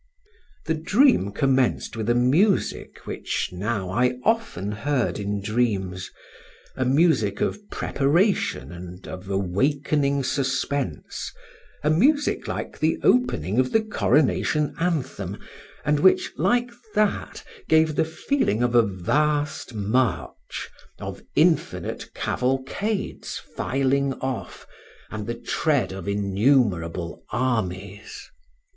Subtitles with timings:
[0.65, 7.69] The dream commenced with a music which now I often heard in dreams—a music of
[7.69, 11.31] preparation and of awakening suspense,
[11.83, 15.37] a music like the opening of the Coronation Anthem,
[15.85, 24.13] and which, like that, gave the feeling of a vast march, of infinite cavalcades filing
[24.15, 24.65] off,
[25.11, 28.31] and the tread of innumerable armies.